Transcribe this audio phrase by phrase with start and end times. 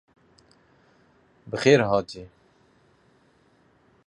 [1.49, 2.23] Bi xêr hatî.